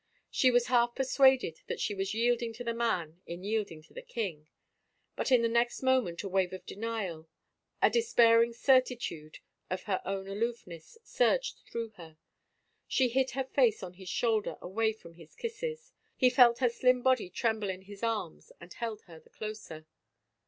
[0.31, 4.01] She was half persuaded that she was yielding to the man in yielding to the
[4.01, 4.47] king.
[5.15, 7.29] But in the next moment a wave of denial,
[7.83, 9.37] a despairing certitude
[9.69, 12.17] of her own aloofness, surged through her.
[12.87, 15.91] She hid her face on his shoulder away from his kisses.
[16.17, 19.85] He felt her slim body tremble in his arms and held her the closer.